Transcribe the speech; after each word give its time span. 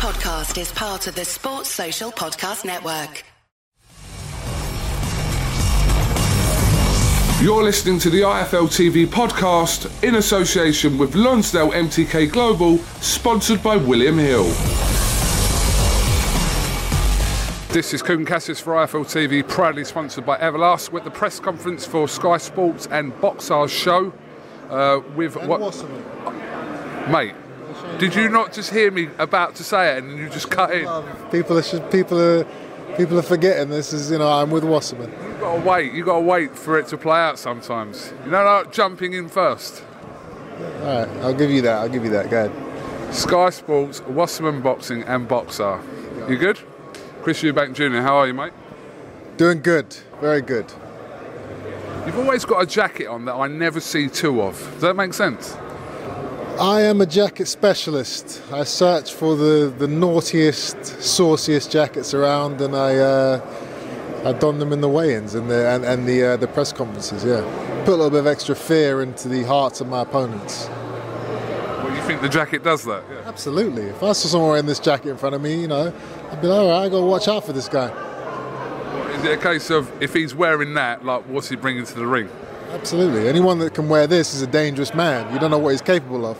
podcast 0.00 0.58
is 0.58 0.72
part 0.72 1.06
of 1.08 1.14
the 1.14 1.26
Sports 1.26 1.68
Social 1.68 2.10
Podcast 2.10 2.64
Network. 2.64 3.22
You're 7.44 7.62
listening 7.62 7.98
to 7.98 8.08
the 8.08 8.22
IFL 8.22 8.68
TV 8.68 9.06
podcast 9.06 10.02
in 10.02 10.14
association 10.14 10.96
with 10.96 11.14
Lonsdale 11.14 11.72
MTK 11.72 12.32
Global, 12.32 12.78
sponsored 13.02 13.62
by 13.62 13.76
William 13.76 14.16
Hill. 14.16 14.44
This 17.68 17.92
is 17.92 18.02
Kugan 18.02 18.26
Cassius 18.26 18.58
for 18.58 18.72
IFL 18.76 19.04
TV, 19.04 19.46
proudly 19.46 19.84
sponsored 19.84 20.24
by 20.24 20.38
Everlast, 20.38 20.92
with 20.92 21.04
the 21.04 21.10
press 21.10 21.38
conference 21.38 21.84
for 21.86 22.08
Sky 22.08 22.38
Sports 22.38 22.88
and 22.90 23.12
Boxxer's 23.20 23.70
show. 23.70 24.14
Uh, 24.70 25.00
with 25.14 25.36
And 25.36 25.46
what, 25.46 25.60
Wasserman. 25.60 26.02
mate? 27.12 27.34
Did 28.00 28.14
you 28.14 28.30
not 28.30 28.54
just 28.54 28.72
hear 28.72 28.90
me 28.90 29.08
about 29.18 29.56
to 29.56 29.64
say 29.64 29.94
it 29.94 30.02
and 30.02 30.18
you 30.18 30.30
just 30.30 30.50
cut 30.50 30.72
in? 30.72 30.86
Um, 30.86 31.04
people 31.30 31.58
are 31.58 31.90
people 31.90 32.18
are 32.18 32.44
people 32.96 33.18
are 33.18 33.22
forgetting 33.22 33.68
this 33.68 33.92
is 33.92 34.10
you 34.10 34.16
know 34.16 34.32
I'm 34.32 34.50
with 34.50 34.64
Wasserman. 34.64 35.10
You 35.10 35.34
gotta 35.38 35.60
wait. 35.60 35.92
You 35.92 36.02
gotta 36.02 36.24
wait 36.24 36.56
for 36.56 36.78
it 36.78 36.86
to 36.88 36.96
play 36.96 37.18
out 37.18 37.38
sometimes. 37.38 38.14
You 38.24 38.30
know, 38.30 38.42
like 38.42 38.72
jumping 38.72 39.12
in 39.12 39.28
first. 39.28 39.84
All 40.58 40.84
right, 40.84 41.08
I'll 41.22 41.34
give 41.34 41.50
you 41.50 41.60
that. 41.60 41.78
I'll 41.78 41.90
give 41.90 42.04
you 42.04 42.10
that. 42.12 42.30
Go 42.30 42.46
ahead. 42.46 43.14
Sky 43.14 43.50
Sports, 43.50 44.00
Wasserman 44.02 44.62
Boxing, 44.62 45.02
and 45.02 45.28
Boxxer. 45.28 45.82
You 46.30 46.38
good? 46.38 46.58
Chris 47.22 47.42
Eubank 47.42 47.74
Jr. 47.74 48.00
How 48.00 48.16
are 48.16 48.26
you, 48.26 48.32
mate? 48.32 48.52
Doing 49.36 49.60
good. 49.60 49.94
Very 50.22 50.40
good. 50.40 50.72
You've 52.06 52.18
always 52.18 52.46
got 52.46 52.62
a 52.62 52.66
jacket 52.66 53.08
on 53.08 53.26
that 53.26 53.34
I 53.34 53.46
never 53.48 53.78
see 53.78 54.08
two 54.08 54.40
of. 54.40 54.58
Does 54.72 54.80
that 54.80 54.96
make 54.96 55.12
sense? 55.12 55.54
I 56.60 56.82
am 56.82 57.00
a 57.00 57.06
jacket 57.06 57.46
specialist. 57.46 58.42
I 58.52 58.64
search 58.64 59.14
for 59.14 59.34
the, 59.34 59.72
the 59.78 59.88
naughtiest, 59.88 61.02
sauciest 61.02 61.72
jackets 61.72 62.12
around, 62.12 62.60
and 62.60 62.76
I 62.76 62.98
uh, 62.98 64.22
I 64.26 64.34
don 64.34 64.58
them 64.58 64.70
in 64.70 64.82
the 64.82 64.88
weigh-ins 64.88 65.34
and 65.34 65.50
the 65.50 65.66
and, 65.70 65.86
and 65.86 66.06
the 66.06 66.22
uh, 66.22 66.36
the 66.36 66.46
press 66.46 66.70
conferences. 66.70 67.24
Yeah, 67.24 67.40
put 67.86 67.94
a 67.94 67.96
little 67.96 68.10
bit 68.10 68.18
of 68.18 68.26
extra 68.26 68.54
fear 68.54 69.00
into 69.00 69.26
the 69.26 69.42
hearts 69.44 69.80
of 69.80 69.88
my 69.88 70.02
opponents. 70.02 70.68
Well, 70.68 71.96
you 71.96 72.02
think 72.02 72.20
the 72.20 72.28
jacket 72.28 72.62
does 72.62 72.84
that? 72.84 73.04
Yeah. 73.10 73.22
Absolutely. 73.24 73.84
If 73.84 74.02
I 74.02 74.12
saw 74.12 74.28
someone 74.28 74.50
wearing 74.50 74.66
this 74.66 74.80
jacket 74.80 75.08
in 75.08 75.16
front 75.16 75.34
of 75.34 75.40
me, 75.40 75.62
you 75.62 75.66
know, 75.66 75.94
I'd 76.30 76.42
be 76.42 76.46
like, 76.46 76.60
all 76.60 76.68
right, 76.68 76.84
I 76.84 76.88
got 76.90 77.00
to 77.00 77.06
watch 77.06 77.26
out 77.26 77.46
for 77.46 77.54
this 77.54 77.70
guy. 77.70 77.88
Is 79.14 79.24
it 79.24 79.38
a 79.38 79.42
case 79.42 79.70
of 79.70 79.90
if 80.02 80.12
he's 80.12 80.34
wearing 80.34 80.74
that, 80.74 81.06
like, 81.06 81.22
what's 81.22 81.48
he 81.48 81.56
bringing 81.56 81.86
to 81.86 81.94
the 81.94 82.06
ring? 82.06 82.28
Absolutely. 82.68 83.28
Anyone 83.28 83.58
that 83.60 83.72
can 83.72 83.88
wear 83.88 84.06
this 84.06 84.34
is 84.34 84.42
a 84.42 84.46
dangerous 84.46 84.94
man. 84.94 85.32
You 85.32 85.40
don't 85.40 85.50
know 85.50 85.58
what 85.58 85.70
he's 85.70 85.80
capable 85.80 86.26
of. 86.26 86.38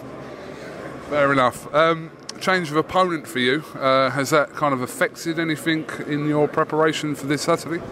Fair 1.10 1.32
enough. 1.32 1.74
Um, 1.74 2.12
change 2.40 2.70
of 2.70 2.76
opponent 2.76 3.26
for 3.26 3.40
you. 3.40 3.64
Uh, 3.74 4.10
has 4.10 4.30
that 4.30 4.52
kind 4.54 4.72
of 4.72 4.80
affected 4.80 5.40
anything 5.40 5.84
in 6.06 6.28
your 6.28 6.46
preparation 6.46 7.16
for 7.16 7.26
this 7.26 7.42
Saturday? 7.42 7.82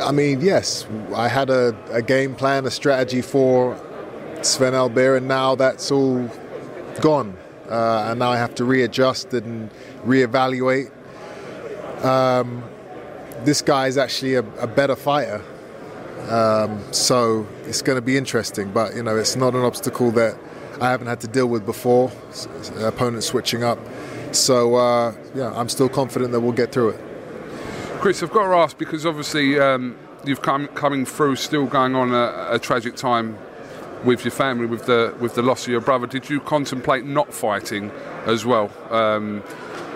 I 0.00 0.12
mean, 0.12 0.40
yes, 0.40 0.86
I 1.16 1.26
had 1.26 1.50
a, 1.50 1.76
a 1.90 2.00
game 2.00 2.36
plan, 2.36 2.64
a 2.64 2.70
strategy 2.70 3.22
for 3.22 3.76
Sven 4.42 4.72
Elbir, 4.72 5.16
and 5.16 5.26
now 5.26 5.56
that's 5.56 5.90
all 5.90 6.30
gone. 7.00 7.36
Uh, 7.68 8.06
and 8.10 8.20
now 8.20 8.30
I 8.30 8.36
have 8.36 8.54
to 8.54 8.64
readjust 8.64 9.34
and 9.34 9.68
reevaluate. 10.04 10.92
Um, 12.04 12.62
this 13.40 13.62
guy 13.62 13.88
is 13.88 13.98
actually 13.98 14.36
a, 14.36 14.44
a 14.60 14.68
better 14.68 14.94
fighter. 14.94 15.42
Um, 16.28 16.80
so 16.92 17.48
it's 17.64 17.82
going 17.82 17.96
to 17.96 18.02
be 18.02 18.16
interesting, 18.16 18.70
but 18.70 18.94
you 18.94 19.02
know, 19.02 19.16
it's 19.16 19.34
not 19.34 19.56
an 19.56 19.62
obstacle 19.62 20.12
that 20.12 20.38
I 20.80 20.90
haven't 20.90 21.08
had 21.08 21.20
to 21.22 21.28
deal 21.28 21.46
with 21.46 21.66
before. 21.66 22.12
Opponents 22.78 23.26
switching 23.26 23.64
up, 23.64 23.78
so 24.32 24.76
uh, 24.76 25.14
yeah, 25.34 25.52
I'm 25.54 25.68
still 25.68 25.88
confident 25.88 26.32
that 26.32 26.40
we'll 26.40 26.52
get 26.52 26.72
through 26.72 26.90
it. 26.90 27.00
Chris, 28.00 28.22
I've 28.22 28.30
got 28.30 28.46
to 28.46 28.54
ask 28.54 28.78
because 28.78 29.04
obviously 29.04 29.58
um, 29.58 29.96
you've 30.24 30.42
come 30.42 30.68
coming 30.68 31.04
through, 31.04 31.36
still 31.36 31.66
going 31.66 31.96
on 31.96 32.14
a, 32.14 32.48
a 32.52 32.58
tragic 32.60 32.94
time 32.94 33.36
with 34.04 34.24
your 34.24 34.30
family, 34.30 34.66
with 34.66 34.86
the 34.86 35.14
with 35.18 35.34
the 35.34 35.42
loss 35.42 35.64
of 35.64 35.68
your 35.68 35.80
brother. 35.80 36.06
Did 36.06 36.30
you 36.30 36.40
contemplate 36.40 37.04
not 37.04 37.34
fighting 37.34 37.90
as 38.26 38.46
well, 38.46 38.70
um, 38.90 39.42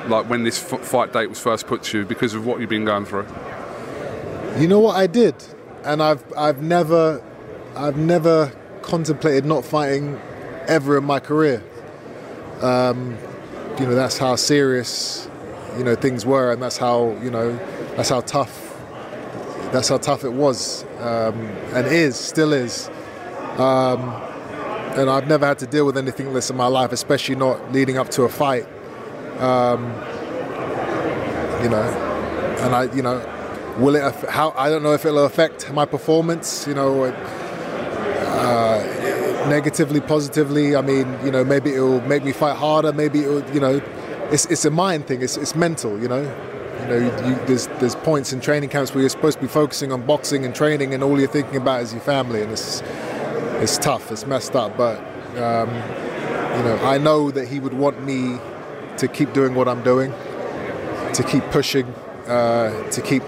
like 0.09 0.29
when 0.29 0.43
this 0.43 0.73
f- 0.73 0.81
fight 0.81 1.13
date 1.13 1.29
was 1.29 1.39
first 1.39 1.69
put 1.69 1.85
to 1.85 1.99
you, 1.99 2.05
because 2.05 2.35
of 2.35 2.45
what 2.45 2.61
you've 2.61 2.71
been 2.71 2.85
going 2.85 3.05
through? 3.05 3.27
You 4.59 4.67
know 4.67 4.81
what 4.81 4.97
I 4.97 5.07
did, 5.07 5.37
and 5.85 6.03
I've 6.03 6.25
I've 6.37 6.61
never 6.61 7.23
I've 7.77 7.97
never 7.97 8.53
contemplated 8.83 9.45
not 9.45 9.65
fighting 9.65 10.21
ever 10.69 10.99
in 10.99 11.05
my 11.05 11.21
career. 11.21 11.63
Um, 12.61 13.17
you 13.79 13.87
know 13.87 13.95
that's 13.95 14.19
how 14.19 14.37
serious 14.37 15.29
you 15.77 15.85
know 15.85 15.95
things 15.95 16.25
were, 16.25 16.53
and 16.53 16.63
that's 16.63 16.77
how 16.77 17.17
you 17.23 17.31
know 17.31 17.57
that's 17.97 18.11
how 18.11 18.21
tough 18.21 18.69
that's 19.73 19.89
how 19.89 19.97
tough 19.97 20.25
it 20.25 20.33
was 20.33 20.85
um, 20.99 21.35
and 21.75 21.87
is 21.87 22.17
still 22.17 22.53
is. 22.53 22.91
Um, 23.59 24.01
and 24.97 25.09
I've 25.09 25.27
never 25.27 25.47
had 25.47 25.59
to 25.61 25.67
deal 25.67 25.87
with 25.87 25.97
anything 25.97 26.33
this 26.35 26.51
in 26.51 26.57
my 26.57 26.67
life, 26.67 26.93
especially 26.93 27.35
not 27.35 27.73
leading 27.73 27.97
up 27.97 28.11
to 28.11 28.25
a 28.25 28.29
fight. 28.29 28.67
Um, 29.39 29.85
you 31.63 31.71
know, 31.71 31.83
and 32.61 32.75
I, 32.75 32.95
you 32.95 33.03
know, 33.03 33.19
will 33.79 33.97
it? 33.97 34.03
How 34.29 34.53
I 34.57 34.69
don't 34.69 34.83
know 34.83 34.93
if 34.93 35.07
it'll 35.07 35.25
affect 35.25 35.73
my 35.73 35.87
performance. 35.87 36.67
You 36.67 36.75
know, 36.75 37.05
uh, 37.05 37.13
negatively, 39.53 40.01
positively. 40.01 40.75
I 40.75 40.81
mean, 40.81 41.07
you 41.25 41.31
know, 41.31 41.45
maybe 41.45 41.75
it'll 41.75 42.01
make 42.03 42.25
me 42.25 42.33
fight 42.33 42.57
harder. 42.57 42.91
Maybe 42.93 43.21
it'll, 43.21 43.45
you 43.51 43.61
know, 43.61 43.83
it's 44.31 44.47
it's 44.47 44.65
a 44.65 44.71
mind 44.71 45.07
thing. 45.07 45.21
It's 45.21 45.37
it's 45.37 45.55
mental. 45.55 46.01
You 46.01 46.09
know, 46.09 46.23
you 46.81 46.87
know, 46.89 46.99
you, 47.27 47.35
there's 47.47 47.67
there's 47.81 47.95
points 47.97 48.33
in 48.33 48.41
training 48.41 48.71
camps 48.71 48.95
where 48.95 49.03
you're 49.03 49.11
supposed 49.11 49.39
to 49.39 49.43
be 49.43 49.49
focusing 49.49 49.93
on 49.93 50.07
boxing 50.07 50.47
and 50.47 50.55
training, 50.55 50.95
and 50.95 51.03
all 51.03 51.19
you're 51.19 51.29
thinking 51.29 51.57
about 51.57 51.83
is 51.83 51.93
your 51.93 52.01
family, 52.01 52.41
and 52.43 52.51
it's 52.51 52.83
it's 53.63 53.77
tough. 53.77 54.11
It's 54.11 54.27
messed 54.27 54.57
up, 54.57 54.77
but 54.77 54.99
um, 55.37 55.69
you 56.57 56.63
know, 56.67 56.79
I 56.83 56.97
know 56.97 57.31
that 57.31 57.47
he 57.47 57.61
would 57.61 57.75
want 57.75 58.03
me 58.03 58.39
to 58.97 59.07
keep 59.09 59.35
doing 59.35 59.55
what 59.55 59.69
I'm 59.69 59.83
doing, 59.83 60.13
to 61.13 61.23
keep 61.29 61.45
pushing, 61.51 61.87
uh, 62.27 62.91
to 62.91 63.03
keep 63.03 63.23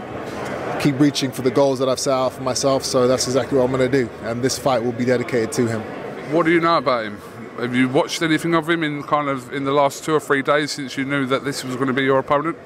keep 0.80 0.98
reaching 0.98 1.30
for 1.32 1.42
the 1.42 1.50
goals 1.50 1.78
that 1.80 1.88
I've 1.88 2.00
set 2.00 2.14
out 2.14 2.32
for 2.32 2.42
myself. 2.42 2.82
So 2.82 3.08
that's 3.08 3.26
exactly 3.26 3.58
what 3.58 3.64
I'm 3.64 3.72
going 3.76 3.90
to 3.90 3.98
do, 4.04 4.08
and 4.22 4.42
this 4.42 4.58
fight 4.58 4.82
will 4.82 4.92
be 4.92 5.04
dedicated 5.04 5.52
to 5.52 5.66
him. 5.66 6.03
What 6.30 6.46
do 6.46 6.52
you 6.52 6.60
know 6.60 6.78
about 6.78 7.04
him? 7.04 7.18
Have 7.58 7.74
you 7.74 7.88
watched 7.88 8.22
anything 8.22 8.54
of 8.54 8.68
him 8.68 8.82
in 8.82 9.02
kind 9.02 9.28
of 9.28 9.52
in 9.52 9.64
the 9.64 9.72
last 9.72 10.04
two 10.04 10.14
or 10.14 10.20
three 10.20 10.42
days 10.42 10.72
since 10.72 10.96
you 10.96 11.04
knew 11.04 11.26
that 11.26 11.44
this 11.44 11.62
was 11.62 11.76
going 11.76 11.88
to 11.88 11.92
be 11.92 12.02
your 12.02 12.18
opponent? 12.18 12.56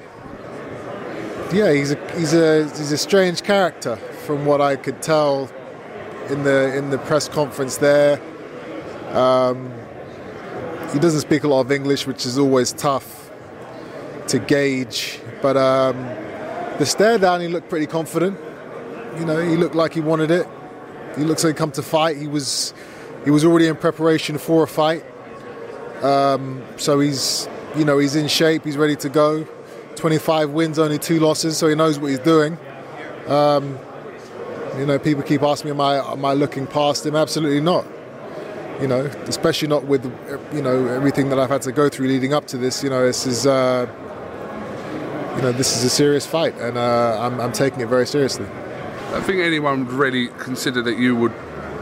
Yeah, 1.51 1.73
he's 1.73 1.91
a 1.91 2.11
he's 2.17 2.33
a 2.33 2.63
he's 2.65 2.91
a 2.91 2.97
strange 2.97 3.43
character 3.43 3.97
from 4.25 4.45
what 4.45 4.61
I 4.61 4.75
could 4.75 5.01
tell 5.01 5.49
in 6.29 6.43
the 6.43 6.75
in 6.77 6.89
the 6.89 6.97
press 6.99 7.27
conference 7.27 7.77
there. 7.77 8.21
Um, 9.11 9.71
he 10.93 10.99
doesn't 10.99 11.21
speak 11.21 11.43
a 11.43 11.47
lot 11.47 11.61
of 11.61 11.71
English, 11.71 12.07
which 12.07 12.25
is 12.25 12.37
always 12.37 12.71
tough 12.71 13.29
to 14.27 14.39
gauge. 14.39 15.19
But 15.41 15.57
um, 15.57 15.97
the 16.77 16.85
stare 16.85 17.17
down, 17.17 17.41
he 17.41 17.47
looked 17.47 17.69
pretty 17.69 17.87
confident. 17.87 18.39
You 19.19 19.25
know, 19.25 19.39
he 19.39 19.57
looked 19.57 19.75
like 19.75 19.93
he 19.93 20.01
wanted 20.01 20.31
it. 20.31 20.47
He 21.17 21.23
looks 21.23 21.43
like 21.43 21.55
he 21.55 21.57
come 21.57 21.71
to 21.71 21.81
fight. 21.81 22.17
He 22.17 22.27
was 22.27 22.73
he 23.25 23.31
was 23.31 23.45
already 23.45 23.67
in 23.67 23.75
preparation 23.75 24.37
for 24.37 24.63
a 24.63 24.67
fight. 24.67 25.05
Um, 26.03 26.63
so 26.77 26.99
he's 26.99 27.47
you 27.75 27.85
know 27.85 27.97
he's 27.97 28.15
in 28.15 28.27
shape. 28.27 28.63
He's 28.63 28.77
ready 28.77 28.95
to 28.97 29.09
go. 29.09 29.47
25 29.95 30.51
wins, 30.51 30.79
only 30.79 30.97
two 30.97 31.19
losses, 31.19 31.57
so 31.57 31.67
he 31.67 31.75
knows 31.75 31.99
what 31.99 32.07
he's 32.07 32.19
doing. 32.19 32.57
Um, 33.27 33.77
you 34.77 34.85
know, 34.85 34.97
people 34.97 35.23
keep 35.23 35.43
asking 35.43 35.69
me, 35.69 35.71
am 35.71 35.81
I, 35.81 36.11
am 36.11 36.23
I 36.23 36.33
looking 36.33 36.65
past 36.65 37.05
him? 37.05 37.15
Absolutely 37.17 37.59
not. 37.59 37.85
You 38.79 38.87
know, 38.87 39.05
especially 39.27 39.67
not 39.67 39.83
with 39.85 40.05
you 40.53 40.61
know 40.61 40.87
everything 40.87 41.27
that 41.29 41.37
I've 41.39 41.49
had 41.49 41.61
to 41.63 41.73
go 41.73 41.89
through 41.89 42.07
leading 42.07 42.33
up 42.33 42.47
to 42.47 42.57
this. 42.57 42.81
You 42.81 42.89
know, 42.89 43.05
this 43.05 43.25
is 43.25 43.45
uh, 43.45 43.87
you 45.35 45.41
know 45.41 45.51
this 45.51 45.75
is 45.75 45.83
a 45.83 45.89
serious 45.89 46.25
fight, 46.25 46.55
and 46.59 46.77
uh, 46.77 47.17
I'm, 47.19 47.41
I'm 47.41 47.51
taking 47.51 47.81
it 47.81 47.87
very 47.89 48.07
seriously. 48.07 48.45
I 49.11 49.19
think 49.19 49.41
anyone 49.41 49.85
would 49.85 49.93
really 49.93 50.29
consider 50.37 50.81
that 50.83 50.97
you 50.97 51.13
would 51.17 51.33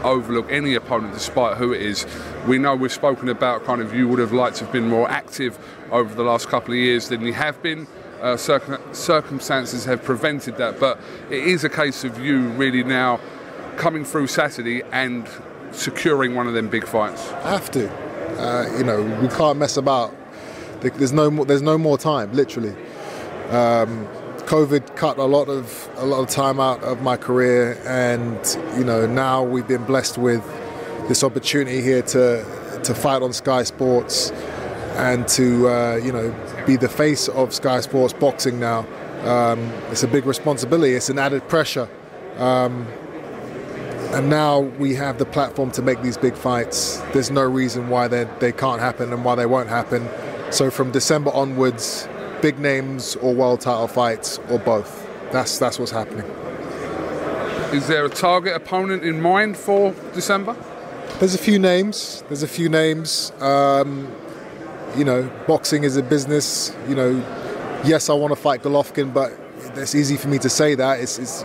overlook 0.04 0.50
any 0.50 0.74
opponent 0.74 1.14
despite 1.14 1.56
who 1.56 1.72
it 1.72 1.82
is. 1.82 2.06
We 2.46 2.58
know 2.58 2.74
we've 2.74 2.92
spoken 2.92 3.28
about 3.28 3.64
kind 3.64 3.80
of 3.80 3.94
you 3.94 4.08
would 4.08 4.18
have 4.18 4.32
liked 4.32 4.56
to 4.56 4.64
have 4.64 4.72
been 4.72 4.88
more 4.88 5.10
active 5.10 5.58
over 5.90 6.14
the 6.14 6.22
last 6.22 6.48
couple 6.48 6.74
of 6.74 6.78
years 6.78 7.08
than 7.08 7.22
you 7.22 7.32
have 7.32 7.62
been. 7.62 7.86
Uh, 8.20 8.36
circum- 8.36 8.82
circumstances 8.92 9.84
have 9.84 10.02
prevented 10.02 10.56
that, 10.56 10.80
but 10.80 10.98
it 11.30 11.44
is 11.44 11.62
a 11.62 11.68
case 11.68 12.02
of 12.04 12.18
you 12.18 12.48
really 12.50 12.82
now 12.82 13.20
coming 13.76 14.04
through 14.04 14.26
Saturday 14.26 14.82
and 14.90 15.28
securing 15.70 16.34
one 16.34 16.48
of 16.48 16.54
them 16.54 16.68
big 16.68 16.86
fights. 16.86 17.30
I 17.44 17.50
have 17.50 17.70
to. 17.72 17.88
Uh, 18.38 18.76
you 18.76 18.84
know, 18.84 19.02
we 19.22 19.28
can't 19.28 19.58
mess 19.58 19.76
about. 19.76 20.14
There's 20.80 21.12
no 21.12 21.30
more. 21.30 21.44
There's 21.44 21.62
no 21.62 21.78
more 21.78 21.98
time. 21.98 22.32
Literally, 22.32 22.74
um, 23.50 24.06
COVID 24.48 24.96
cut 24.96 25.18
a 25.18 25.24
lot 25.24 25.50
of 25.50 25.90
a 25.96 26.06
lot 26.06 26.20
of 26.20 26.28
time 26.30 26.58
out 26.58 26.82
of 26.82 27.02
my 27.02 27.18
career, 27.18 27.78
and 27.84 28.38
you 28.78 28.82
know 28.82 29.06
now 29.06 29.42
we've 29.42 29.68
been 29.68 29.84
blessed 29.84 30.16
with 30.16 30.42
this 31.06 31.22
opportunity 31.22 31.82
here 31.82 32.00
to 32.00 32.80
to 32.82 32.94
fight 32.94 33.20
on 33.20 33.34
Sky 33.34 33.62
Sports, 33.64 34.30
and 34.96 35.28
to 35.28 35.68
uh, 35.68 35.96
you 35.96 36.10
know 36.10 36.34
be 36.66 36.76
the 36.76 36.88
face 36.88 37.28
of 37.28 37.52
Sky 37.52 37.80
Sports 37.80 38.14
Boxing 38.14 38.58
now. 38.58 38.86
Um, 39.24 39.58
it's 39.90 40.02
a 40.02 40.08
big 40.08 40.24
responsibility. 40.24 40.94
It's 40.94 41.10
an 41.10 41.18
added 41.18 41.46
pressure. 41.50 41.86
Um, 42.38 42.86
and 44.14 44.30
now 44.30 44.60
we 44.60 44.94
have 44.94 45.18
the 45.18 45.26
platform 45.26 45.72
to 45.72 45.82
make 45.82 46.00
these 46.00 46.16
big 46.16 46.34
fights. 46.34 47.02
There's 47.12 47.30
no 47.30 47.42
reason 47.42 47.90
why 47.90 48.08
they, 48.08 48.24
they 48.38 48.52
can't 48.52 48.80
happen 48.80 49.12
and 49.12 49.26
why 49.26 49.34
they 49.34 49.44
won't 49.44 49.68
happen. 49.68 50.08
So 50.50 50.70
from 50.70 50.92
December 50.92 51.30
onwards, 51.34 52.08
big 52.40 52.58
names 52.58 53.16
or 53.16 53.34
world 53.34 53.60
title 53.60 53.88
fights 53.88 54.38
or 54.50 54.58
both. 54.58 55.06
That's 55.32 55.58
that's 55.58 55.78
what's 55.78 55.92
happening. 55.92 56.26
Is 57.74 57.86
there 57.86 58.04
a 58.06 58.08
target 58.08 58.54
opponent 58.54 59.04
in 59.04 59.20
mind 59.20 59.56
for 59.56 59.92
December? 60.14 60.56
There's 61.18 61.34
a 61.34 61.38
few 61.38 61.58
names. 61.58 62.24
There's 62.28 62.42
a 62.42 62.48
few 62.48 62.68
names. 62.68 63.32
Um, 63.40 64.10
you 64.96 65.04
know, 65.04 65.30
boxing 65.46 65.84
is 65.84 65.96
a 65.96 66.02
business. 66.02 66.74
You 66.88 66.94
know, 66.94 67.10
yes, 67.84 68.08
I 68.08 68.14
want 68.14 68.32
to 68.32 68.40
fight 68.40 68.62
Golovkin, 68.62 69.12
but 69.12 69.32
it's 69.74 69.94
easy 69.94 70.16
for 70.16 70.28
me 70.28 70.38
to 70.38 70.48
say 70.48 70.74
that. 70.76 71.00
It's, 71.00 71.18
it's 71.18 71.44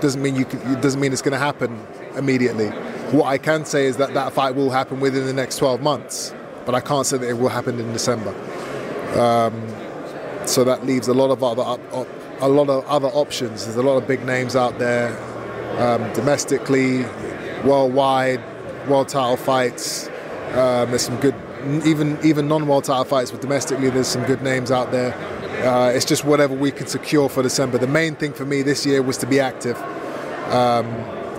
doesn't 0.00 0.22
mean 0.22 0.34
you 0.34 0.44
can, 0.44 0.60
it 0.72 0.80
doesn't 0.80 1.00
mean 1.00 1.12
it's 1.12 1.22
going 1.22 1.32
to 1.32 1.38
happen 1.38 1.78
immediately. 2.16 2.68
What 3.12 3.26
I 3.26 3.38
can 3.38 3.64
say 3.64 3.86
is 3.86 3.96
that 3.98 4.14
that 4.14 4.32
fight 4.32 4.54
will 4.54 4.70
happen 4.70 5.00
within 5.00 5.26
the 5.26 5.32
next 5.32 5.56
12 5.58 5.82
months, 5.82 6.34
but 6.64 6.74
I 6.74 6.80
can't 6.80 7.06
say 7.06 7.18
that 7.18 7.28
it 7.28 7.38
will 7.38 7.48
happen 7.48 7.78
in 7.78 7.92
December. 7.92 8.30
Um, 9.18 9.66
so 10.46 10.64
that 10.64 10.84
leaves 10.86 11.08
a 11.08 11.14
lot 11.14 11.30
of 11.30 11.42
other 11.42 11.62
op- 11.62 11.92
op- 11.92 12.08
a 12.40 12.48
lot 12.48 12.68
of 12.68 12.84
other 12.86 13.08
options. 13.08 13.64
There's 13.64 13.76
a 13.76 13.82
lot 13.82 13.96
of 13.96 14.06
big 14.06 14.24
names 14.24 14.56
out 14.56 14.78
there, 14.78 15.16
um, 15.78 16.12
domestically, 16.14 17.04
worldwide, 17.64 18.40
world 18.88 19.08
title 19.08 19.36
fights. 19.36 20.08
Um, 20.52 20.90
there's 20.90 21.02
some 21.02 21.16
good, 21.20 21.34
even 21.84 22.18
even 22.22 22.48
non-world 22.48 22.84
title 22.84 23.04
fights, 23.04 23.30
but 23.30 23.40
domestically, 23.40 23.90
there's 23.90 24.08
some 24.08 24.24
good 24.24 24.42
names 24.42 24.70
out 24.70 24.90
there. 24.90 25.14
Uh, 25.66 25.90
it's 25.90 26.06
just 26.06 26.24
whatever 26.24 26.54
we 26.54 26.70
can 26.70 26.86
secure 26.86 27.28
for 27.28 27.42
December. 27.42 27.76
The 27.76 27.86
main 27.86 28.16
thing 28.16 28.32
for 28.32 28.46
me 28.46 28.62
this 28.62 28.86
year 28.86 29.02
was 29.02 29.18
to 29.18 29.26
be 29.26 29.40
active. 29.40 29.76
Um, 30.50 30.86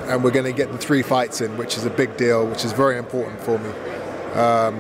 and 0.07 0.23
we're 0.23 0.31
going 0.31 0.45
to 0.45 0.51
get 0.51 0.71
the 0.71 0.77
three 0.77 1.01
fights 1.01 1.41
in, 1.41 1.57
which 1.57 1.77
is 1.77 1.85
a 1.85 1.89
big 1.89 2.17
deal, 2.17 2.45
which 2.45 2.65
is 2.65 2.73
very 2.73 2.97
important 2.97 3.39
for 3.39 3.57
me. 3.57 3.69
Um, 4.33 4.79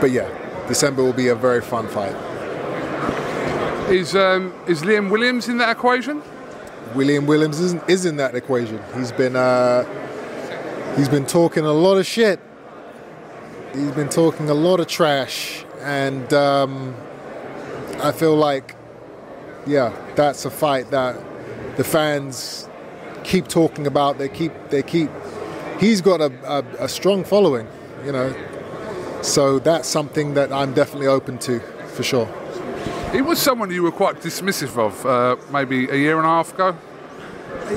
but 0.00 0.10
yeah, 0.10 0.28
December 0.68 1.02
will 1.02 1.12
be 1.12 1.28
a 1.28 1.34
very 1.34 1.60
fun 1.60 1.88
fight. 1.88 2.14
Is 3.88 4.16
um, 4.16 4.54
is 4.66 4.82
Liam 4.82 5.10
Williams 5.10 5.48
in 5.48 5.58
that 5.58 5.70
equation? 5.76 6.22
Liam 6.94 7.26
Williams 7.26 7.60
is, 7.60 7.74
is 7.86 8.06
in 8.06 8.16
that 8.16 8.34
equation. 8.34 8.80
He's 8.94 9.12
been 9.12 9.36
uh, 9.36 9.84
he's 10.96 11.08
been 11.08 11.26
talking 11.26 11.66
a 11.66 11.72
lot 11.72 11.98
of 11.98 12.06
shit. 12.06 12.40
He's 13.74 13.90
been 13.90 14.08
talking 14.08 14.48
a 14.48 14.54
lot 14.54 14.80
of 14.80 14.86
trash, 14.86 15.66
and 15.80 16.32
um, 16.32 16.94
I 17.98 18.12
feel 18.12 18.34
like, 18.36 18.74
yeah, 19.66 19.92
that's 20.14 20.46
a 20.46 20.50
fight 20.50 20.90
that 20.90 21.20
the 21.76 21.84
fans 21.84 22.68
keep 23.22 23.48
talking 23.48 23.86
about. 23.86 24.16
They 24.16 24.30
keep 24.30 24.52
they 24.70 24.82
keep. 24.82 25.10
He's 25.78 26.00
got 26.00 26.22
a, 26.22 26.32
a, 26.50 26.84
a 26.84 26.88
strong 26.88 27.22
following, 27.22 27.66
you 28.06 28.12
know. 28.12 28.34
So 29.20 29.58
that's 29.58 29.88
something 29.88 30.34
that 30.34 30.52
I'm 30.52 30.72
definitely 30.72 31.08
open 31.08 31.36
to, 31.40 31.60
for 31.88 32.02
sure. 32.02 32.43
He 33.14 33.22
was 33.22 33.38
someone 33.38 33.70
you 33.70 33.84
were 33.84 33.92
quite 33.92 34.16
dismissive 34.16 34.76
of 34.76 35.06
uh, 35.06 35.36
maybe 35.52 35.88
a 35.88 35.94
year 35.94 36.16
and 36.16 36.26
a 36.26 36.28
half 36.28 36.52
ago. 36.52 36.76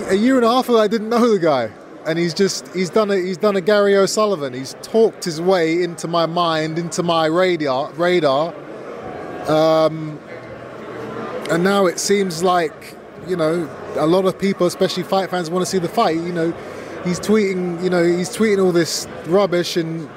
A 0.10 0.16
year 0.16 0.38
and 0.38 0.44
a 0.44 0.50
half 0.50 0.68
ago, 0.68 0.80
I 0.80 0.88
didn't 0.88 1.10
know 1.10 1.32
the 1.32 1.38
guy, 1.38 1.70
and 2.08 2.18
he's 2.18 2.34
just 2.34 2.68
he's 2.74 2.90
done 2.90 3.12
a 3.12 3.18
he's 3.18 3.38
done 3.38 3.56
a 3.56 3.62
Gary 3.62 3.96
O'Sullivan. 3.96 4.56
He's 4.56 4.76
talked 4.82 5.24
his 5.24 5.40
way 5.40 5.84
into 5.84 6.08
my 6.08 6.26
mind, 6.26 6.80
into 6.80 7.04
my 7.04 7.28
radar 7.28 7.92
radar. 7.94 8.56
Um, 9.48 10.20
and 11.52 11.64
now 11.64 11.86
it 11.86 12.00
seems 12.00 12.42
like 12.42 12.96
you 13.28 13.36
know 13.36 13.70
a 13.96 14.08
lot 14.08 14.26
of 14.26 14.40
people, 14.40 14.66
especially 14.66 15.04
fight 15.04 15.30
fans, 15.30 15.52
want 15.52 15.64
to 15.64 15.70
see 15.70 15.78
the 15.78 15.88
fight. 15.88 16.16
You 16.16 16.34
know, 16.34 16.52
he's 17.04 17.20
tweeting 17.20 17.84
you 17.84 17.92
know 17.92 18.04
he's 18.04 18.36
tweeting 18.36 18.66
all 18.66 18.72
this 18.72 19.08
rubbish, 19.28 19.78
and 19.78 20.10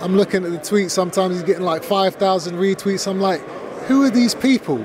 I'm 0.00 0.16
looking 0.16 0.44
at 0.44 0.50
the 0.50 0.58
tweets. 0.58 0.90
Sometimes 0.90 1.36
he's 1.36 1.44
getting 1.44 1.64
like 1.64 1.84
five 1.84 2.16
thousand 2.16 2.56
retweets. 2.56 3.06
I'm 3.06 3.20
like 3.20 3.42
who 3.86 4.04
are 4.04 4.10
these 4.10 4.34
people? 4.34 4.84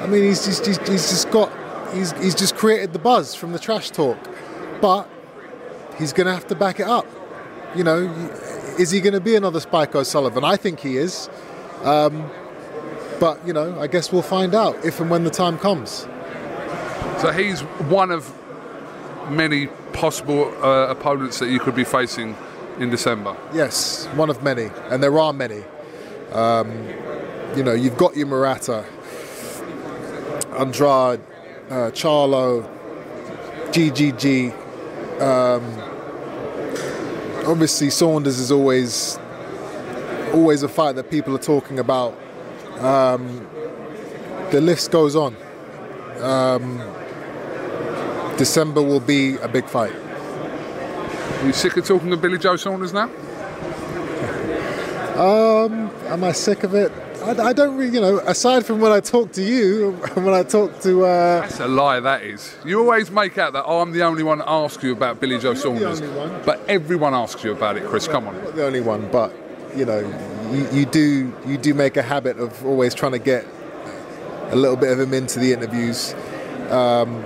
I 0.00 0.06
mean, 0.06 0.24
he's 0.24 0.44
just, 0.44 0.66
he's, 0.66 0.78
he's 0.88 1.10
just 1.10 1.30
got, 1.30 1.50
he's, 1.92 2.12
he's 2.12 2.34
just 2.34 2.56
created 2.56 2.92
the 2.92 2.98
buzz 2.98 3.34
from 3.34 3.52
the 3.52 3.58
trash 3.58 3.90
talk. 3.90 4.18
But 4.80 5.08
he's 5.98 6.12
going 6.12 6.26
to 6.26 6.32
have 6.32 6.46
to 6.48 6.54
back 6.54 6.80
it 6.80 6.86
up. 6.86 7.06
You 7.74 7.84
know, 7.84 8.08
is 8.78 8.90
he 8.90 9.00
going 9.00 9.12
to 9.12 9.20
be 9.20 9.36
another 9.36 9.60
Spike 9.60 9.94
O'Sullivan? 9.94 10.44
I 10.44 10.56
think 10.56 10.80
he 10.80 10.96
is. 10.96 11.28
Um, 11.82 12.30
but, 13.20 13.46
you 13.46 13.52
know, 13.52 13.78
I 13.78 13.86
guess 13.86 14.10
we'll 14.10 14.22
find 14.22 14.54
out 14.54 14.84
if 14.84 15.00
and 15.00 15.10
when 15.10 15.24
the 15.24 15.30
time 15.30 15.58
comes. 15.58 16.06
So 17.20 17.32
he's 17.32 17.60
one 17.60 18.10
of 18.10 18.32
many 19.30 19.66
possible 19.92 20.46
uh, 20.64 20.88
opponents 20.88 21.38
that 21.40 21.50
you 21.50 21.60
could 21.60 21.74
be 21.74 21.84
facing 21.84 22.34
in 22.78 22.88
December. 22.88 23.36
Yes, 23.52 24.06
one 24.14 24.30
of 24.30 24.42
many, 24.42 24.70
and 24.88 25.02
there 25.02 25.18
are 25.18 25.32
many. 25.34 25.62
Um, 26.32 26.88
you 27.56 27.62
know, 27.62 27.72
you've 27.72 27.96
got 27.96 28.16
your 28.16 28.26
Murata, 28.26 28.84
Andrade, 30.56 31.20
uh, 31.68 31.90
Charlo, 31.92 32.68
GGG. 33.72 34.52
Um, 35.20 35.64
obviously, 37.46 37.90
Saunders 37.90 38.38
is 38.38 38.52
always 38.52 39.18
always 40.32 40.62
a 40.62 40.68
fight 40.68 40.94
that 40.94 41.10
people 41.10 41.34
are 41.34 41.38
talking 41.38 41.78
about. 41.78 42.16
Um, 42.78 43.46
the 44.50 44.60
list 44.60 44.90
goes 44.90 45.16
on. 45.16 45.36
Um, 46.20 46.78
December 48.36 48.82
will 48.82 49.00
be 49.00 49.36
a 49.36 49.48
big 49.48 49.66
fight. 49.66 49.94
Are 49.94 51.46
you 51.46 51.52
sick 51.52 51.76
of 51.76 51.86
talking 51.86 52.10
to 52.10 52.16
Billy 52.16 52.38
Joe 52.38 52.56
Saunders 52.56 52.92
now? 52.92 53.10
Um, 55.20 55.90
am 56.06 56.24
I 56.24 56.32
sick 56.32 56.64
of 56.64 56.74
it? 56.74 56.90
I, 57.22 57.48
I, 57.48 57.52
don't 57.52 57.76
really, 57.76 57.92
you 57.92 58.00
know, 58.00 58.20
aside 58.20 58.64
from 58.64 58.80
when 58.80 58.90
I 58.90 59.00
talk 59.00 59.32
to 59.32 59.42
you, 59.42 59.92
when 60.14 60.32
I 60.32 60.42
talk 60.42 60.80
to. 60.80 61.04
Uh, 61.04 61.42
That's 61.42 61.60
a 61.60 61.68
lie, 61.68 62.00
that 62.00 62.22
is. 62.22 62.56
You 62.64 62.80
always 62.80 63.10
make 63.10 63.36
out 63.36 63.52
that 63.52 63.66
I'm 63.66 63.92
the 63.92 64.02
only 64.02 64.22
one 64.22 64.38
that 64.38 64.48
asks 64.48 64.82
you 64.82 64.92
about 64.92 65.20
Billy 65.20 65.38
Joe 65.38 65.52
Saunders. 65.52 66.00
But 66.46 66.62
everyone 66.68 67.12
asks 67.12 67.44
you 67.44 67.52
about 67.52 67.76
it, 67.76 67.84
Chris. 67.84 68.08
Come 68.08 68.28
on. 68.28 68.42
Not 68.42 68.54
the 68.56 68.64
only 68.64 68.80
one, 68.80 69.10
but, 69.12 69.36
you 69.76 69.84
know, 69.84 69.98
you, 70.52 70.66
you, 70.72 70.86
do, 70.86 71.36
you 71.44 71.58
do 71.58 71.74
make 71.74 71.98
a 71.98 72.02
habit 72.02 72.38
of 72.38 72.64
always 72.64 72.94
trying 72.94 73.12
to 73.12 73.18
get 73.18 73.46
a 74.48 74.56
little 74.56 74.76
bit 74.76 74.90
of 74.90 75.00
him 75.00 75.12
into 75.12 75.38
the 75.38 75.52
interviews. 75.52 76.14
Um, 76.70 77.22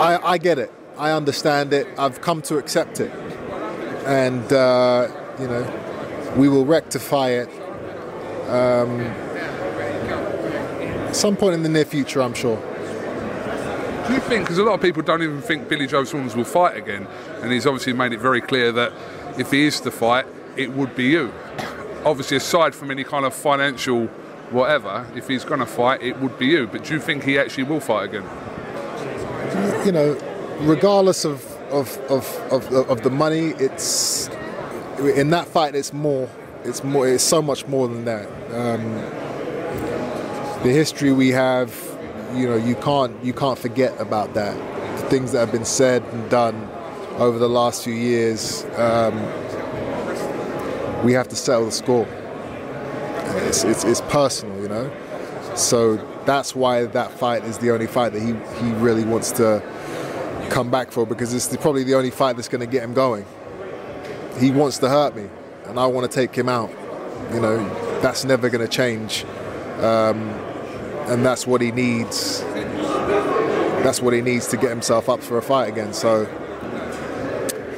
I, 0.00 0.18
I, 0.20 0.38
get 0.38 0.58
it. 0.58 0.72
I 0.98 1.12
understand 1.12 1.72
it. 1.72 1.86
I've 1.96 2.20
come 2.20 2.42
to 2.42 2.58
accept 2.58 2.98
it. 2.98 3.12
And, 4.04 4.52
uh, 4.52 5.06
you 5.38 5.46
know, 5.46 5.83
we 6.36 6.48
will 6.48 6.66
rectify 6.66 7.30
it 7.30 7.48
um, 8.48 9.00
some 11.14 11.36
point 11.36 11.54
in 11.54 11.62
the 11.62 11.68
near 11.68 11.84
future, 11.84 12.20
I'm 12.20 12.34
sure. 12.34 12.56
Do 14.06 14.12
you 14.12 14.20
think, 14.20 14.44
because 14.44 14.58
a 14.58 14.64
lot 14.64 14.74
of 14.74 14.82
people 14.82 15.02
don't 15.02 15.22
even 15.22 15.40
think 15.40 15.68
Billy 15.68 15.86
Joe 15.86 16.04
Saunders 16.04 16.36
will 16.36 16.44
fight 16.44 16.76
again, 16.76 17.06
and 17.40 17.52
he's 17.52 17.66
obviously 17.66 17.94
made 17.94 18.12
it 18.12 18.20
very 18.20 18.40
clear 18.40 18.70
that 18.72 18.92
if 19.38 19.50
he 19.50 19.64
is 19.64 19.80
to 19.80 19.90
fight, 19.90 20.26
it 20.56 20.72
would 20.72 20.94
be 20.94 21.04
you. 21.04 21.32
Obviously, 22.04 22.36
aside 22.36 22.74
from 22.74 22.90
any 22.90 23.04
kind 23.04 23.24
of 23.24 23.32
financial 23.32 24.06
whatever, 24.50 25.06
if 25.16 25.26
he's 25.26 25.44
going 25.44 25.60
to 25.60 25.66
fight, 25.66 26.02
it 26.02 26.20
would 26.20 26.38
be 26.38 26.46
you. 26.46 26.66
But 26.66 26.84
do 26.84 26.94
you 26.94 27.00
think 27.00 27.24
he 27.24 27.38
actually 27.38 27.64
will 27.64 27.80
fight 27.80 28.04
again? 28.04 28.24
You 29.86 29.92
know, 29.92 30.18
regardless 30.60 31.24
of 31.24 31.50
of, 31.70 31.96
of, 32.10 32.26
of, 32.52 32.72
of 32.72 33.02
the 33.02 33.10
money, 33.10 33.54
it's 33.58 34.28
in 35.06 35.30
that 35.30 35.46
fight, 35.46 35.74
it's 35.74 35.92
more 35.92 36.28
it's 36.64 36.82
more. 36.82 37.06
It's 37.06 37.22
so 37.22 37.42
much 37.42 37.66
more 37.66 37.88
than 37.88 38.04
that. 38.06 38.26
Um, 38.52 38.94
the 40.62 40.70
history 40.70 41.12
we 41.12 41.28
have, 41.28 41.74
you 42.34 42.48
know, 42.48 42.56
you 42.56 42.74
can't 42.76 43.22
you 43.22 43.32
can't 43.32 43.58
forget 43.58 43.98
about 44.00 44.34
that. 44.34 44.56
The 45.00 45.08
things 45.08 45.32
that 45.32 45.40
have 45.40 45.52
been 45.52 45.66
said 45.66 46.02
and 46.02 46.30
done 46.30 46.68
over 47.18 47.38
the 47.38 47.48
last 47.48 47.84
few 47.84 47.94
years. 47.94 48.64
Um, 48.76 49.14
we 51.04 51.12
have 51.12 51.28
to 51.28 51.36
settle 51.36 51.66
the 51.66 51.72
score. 51.72 52.08
It's, 53.46 53.62
it's, 53.62 53.84
it's 53.84 54.00
personal, 54.02 54.58
you 54.62 54.68
know. 54.68 54.90
So 55.54 55.96
that's 56.24 56.54
why 56.54 56.86
that 56.86 57.12
fight 57.12 57.44
is 57.44 57.58
the 57.58 57.72
only 57.72 57.86
fight 57.86 58.12
that 58.14 58.20
he, 58.20 58.32
he 58.64 58.72
really 58.76 59.04
wants 59.04 59.30
to 59.32 59.62
come 60.50 60.70
back 60.70 60.90
for 60.90 61.06
because 61.06 61.34
it's 61.34 61.48
the, 61.48 61.58
probably 61.58 61.84
the 61.84 61.94
only 61.94 62.10
fight 62.10 62.36
that's 62.36 62.48
going 62.48 62.62
to 62.62 62.66
get 62.66 62.82
him 62.82 62.94
going. 62.94 63.26
He 64.38 64.50
wants 64.50 64.78
to 64.78 64.88
hurt 64.88 65.14
me 65.14 65.28
and 65.66 65.78
I 65.78 65.86
want 65.86 66.10
to 66.10 66.14
take 66.14 66.34
him 66.34 66.48
out. 66.48 66.70
You 67.32 67.40
know, 67.40 68.00
that's 68.00 68.24
never 68.24 68.48
going 68.50 68.66
to 68.66 68.70
change, 68.70 69.24
um, 69.80 70.20
and 71.08 71.24
that's 71.24 71.46
what 71.46 71.60
he 71.60 71.72
needs. 71.72 72.42
That's 73.82 74.00
what 74.00 74.14
he 74.14 74.20
needs 74.20 74.46
to 74.48 74.56
get 74.56 74.70
himself 74.70 75.08
up 75.08 75.22
for 75.22 75.38
a 75.38 75.42
fight 75.42 75.68
again. 75.68 75.92
So, 75.92 76.22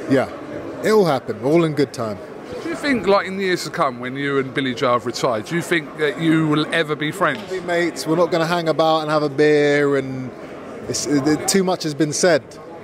yeah, 0.09 0.29
it 0.83 0.91
will 0.91 1.05
happen, 1.05 1.43
all 1.43 1.63
in 1.63 1.73
good 1.73 1.93
time. 1.93 2.17
Do 2.61 2.69
you 2.69 2.75
think, 2.75 3.07
like 3.07 3.27
in 3.27 3.37
the 3.37 3.45
years 3.45 3.63
to 3.63 3.69
come, 3.69 3.99
when 3.99 4.15
you 4.15 4.37
and 4.37 4.53
Billy 4.53 4.73
Joe 4.75 4.93
have 4.93 5.05
retired, 5.05 5.45
do 5.45 5.55
you 5.55 5.61
think 5.61 5.97
that 5.97 6.21
you 6.21 6.47
will 6.47 6.65
ever 6.73 6.95
be 6.95 7.11
friends? 7.11 7.49
Be 7.49 7.59
mates. 7.61 8.05
We're 8.05 8.15
not 8.15 8.31
going 8.31 8.41
to 8.41 8.47
hang 8.47 8.69
about 8.69 9.01
and 9.01 9.09
have 9.09 9.23
a 9.23 9.29
beer, 9.29 9.97
and 9.97 10.29
it's, 10.87 11.05
it, 11.07 11.47
too 11.47 11.63
much 11.63 11.83
has 11.83 11.93
been 11.93 12.13
said. 12.13 12.43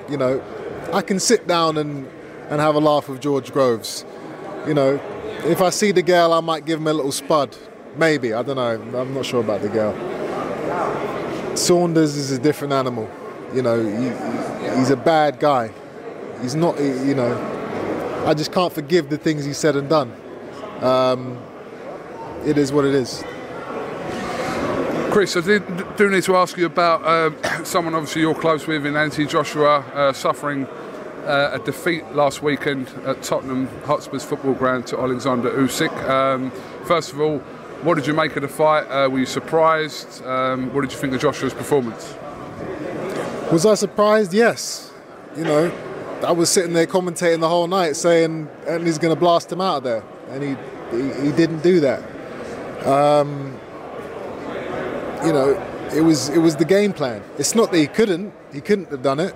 You 0.09 0.17
know, 0.17 0.43
I 0.91 1.01
can 1.01 1.19
sit 1.19 1.47
down 1.47 1.77
and 1.77 2.09
and 2.49 2.59
have 2.61 2.75
a 2.75 2.79
laugh 2.79 3.09
with 3.09 3.21
George 3.21 3.51
Groves. 3.51 4.05
You 4.67 4.73
know, 4.73 4.99
if 5.45 5.61
I 5.61 5.69
see 5.69 5.91
the 5.91 6.03
girl, 6.03 6.33
I 6.33 6.39
might 6.39 6.65
give 6.65 6.79
him 6.79 6.87
a 6.87 6.93
little 6.93 7.11
spud. 7.11 7.55
Maybe 7.97 8.33
I 8.33 8.43
don't 8.43 8.55
know. 8.55 8.99
I'm 8.99 9.13
not 9.13 9.25
sure 9.25 9.41
about 9.41 9.61
the 9.61 9.69
girl. 9.69 9.93
Saunders 11.55 12.15
is 12.15 12.31
a 12.31 12.39
different 12.39 12.73
animal. 12.73 13.09
You 13.53 13.61
know, 13.61 13.83
he, 13.83 14.77
he's 14.77 14.89
a 14.89 14.95
bad 14.95 15.39
guy. 15.39 15.71
He's 16.41 16.55
not. 16.55 16.79
You 16.79 17.15
know, 17.15 18.23
I 18.25 18.33
just 18.33 18.51
can't 18.51 18.73
forgive 18.73 19.09
the 19.09 19.17
things 19.17 19.45
he 19.45 19.53
said 19.53 19.75
and 19.75 19.89
done. 19.89 20.13
Um, 20.81 21.37
it 22.45 22.57
is 22.57 22.71
what 22.71 22.85
it 22.85 22.95
is. 22.95 23.23
Chris, 25.11 25.37
I 25.37 25.41
did, 25.41 25.95
do 25.95 26.09
need 26.09 26.23
to 26.23 26.35
ask 26.35 26.57
you 26.57 26.65
about 26.65 27.03
uh, 27.03 27.63
someone 27.63 27.93
obviously 27.93 28.21
you're 28.21 28.33
close 28.33 28.65
with 28.65 28.85
in 28.85 28.95
Anthony 28.95 29.27
Joshua 29.27 29.79
uh, 29.93 30.11
suffering 30.11 30.67
uh, 31.25 31.51
a 31.53 31.59
defeat 31.59 32.05
last 32.13 32.41
weekend 32.43 32.87
at 33.05 33.21
Tottenham 33.23 33.67
Hotspur's 33.85 34.23
football 34.23 34.53
ground 34.53 34.87
to 34.87 34.99
Alexander 34.99 35.51
Usyk. 35.51 36.09
Um, 36.09 36.51
first 36.85 37.13
of 37.13 37.21
all, 37.21 37.39
what 37.83 37.95
did 37.95 38.07
you 38.07 38.13
make 38.13 38.35
of 38.35 38.41
the 38.41 38.47
fight? 38.47 38.85
Uh, 38.85 39.09
were 39.09 39.19
you 39.19 39.25
surprised? 39.25 40.23
Um, 40.25 40.73
what 40.73 40.81
did 40.81 40.91
you 40.91 40.97
think 40.97 41.13
of 41.13 41.21
Joshua's 41.21 41.53
performance? 41.53 42.15
Was 43.51 43.65
I 43.65 43.75
surprised? 43.75 44.33
Yes. 44.33 44.91
You 45.35 45.43
know, 45.43 45.71
I 46.25 46.31
was 46.31 46.49
sitting 46.49 46.73
there 46.73 46.87
commentating 46.87 47.41
the 47.41 47.49
whole 47.49 47.67
night, 47.67 47.95
saying, 47.95 48.49
"And 48.67 48.85
he's 48.85 48.97
going 48.97 49.13
to 49.13 49.19
blast 49.19 49.51
him 49.51 49.61
out 49.61 49.77
of 49.77 49.83
there," 49.83 50.03
and 50.29 50.43
he 50.43 50.55
he, 50.95 51.27
he 51.27 51.31
didn't 51.31 51.61
do 51.61 51.79
that. 51.81 52.01
Um, 52.87 53.59
you 55.25 55.33
know, 55.33 55.61
it 55.93 56.01
was 56.01 56.29
it 56.29 56.37
was 56.37 56.55
the 56.55 56.65
game 56.65 56.93
plan. 56.93 57.21
It's 57.37 57.55
not 57.55 57.71
that 57.71 57.77
he 57.77 57.87
couldn't; 57.87 58.33
he 58.53 58.61
couldn't 58.61 58.89
have 58.91 59.01
done 59.01 59.19
it. 59.19 59.35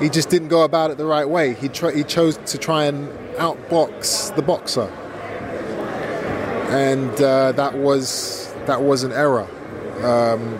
He 0.00 0.08
just 0.08 0.28
didn't 0.28 0.48
go 0.48 0.62
about 0.62 0.90
it 0.90 0.98
the 0.98 1.06
right 1.06 1.28
way. 1.28 1.54
He 1.54 1.68
he 1.68 2.04
chose 2.04 2.36
to 2.36 2.58
try 2.58 2.84
and 2.84 3.08
outbox 3.36 4.34
the 4.34 4.42
boxer, 4.42 4.88
and 6.70 7.12
uh, 7.20 7.52
that 7.52 7.78
was 7.78 8.52
that 8.66 8.82
was 8.82 9.02
an 9.04 9.12
error. 9.12 9.46
Um, 10.02 10.58